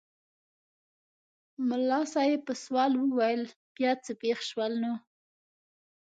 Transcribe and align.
ملا 1.67 1.99
صاحب 2.13 2.39
په 2.47 2.53
سوال 2.63 2.91
وویل 2.97 3.41
بیا 3.75 3.91
څه 4.05 4.11
پېښ 4.21 4.37
شول 4.49 4.73
نو؟ 4.83 4.93